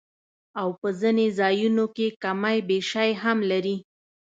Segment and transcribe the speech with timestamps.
[0.59, 3.75] او پۀ ځنې ځايونو کښې کمی بېشی هم لري